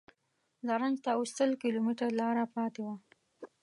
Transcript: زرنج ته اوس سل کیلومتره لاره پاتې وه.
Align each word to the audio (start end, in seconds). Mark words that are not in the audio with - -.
زرنج 0.67 0.97
ته 1.03 1.09
اوس 1.17 1.29
سل 1.37 1.51
کیلومتره 1.61 2.09
لاره 2.19 2.45
پاتې 2.55 2.79
وه. 2.85 2.95